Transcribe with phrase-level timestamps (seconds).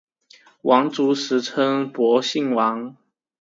[0.63, 2.97] 皇族时称博信王。